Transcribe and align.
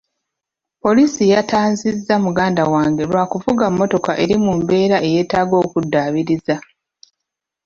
Poliisi 0.81 1.23
yatanzizza 1.33 2.13
muganda 2.25 2.61
wange 2.73 3.03
lwa 3.09 3.23
kuvuga 3.31 3.63
mmotoka 3.71 4.11
eri 4.23 4.35
mu 4.43 4.51
mbeera 4.59 4.97
eyetaaga 5.07 5.55
okuddaabiriza. 5.63 6.55